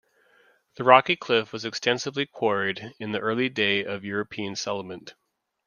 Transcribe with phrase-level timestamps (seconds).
[0.77, 5.13] The rocky cliff was extensively quarried in the early day of European settlement.